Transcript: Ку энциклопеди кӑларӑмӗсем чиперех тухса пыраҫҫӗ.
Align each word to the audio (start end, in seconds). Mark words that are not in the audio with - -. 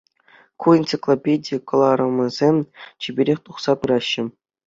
Ку 0.59 0.67
энциклопеди 0.77 1.55
кӑларӑмӗсем 1.71 2.57
чиперех 3.05 3.39
тухса 3.49 3.73
пыраҫҫӗ. 3.85 4.23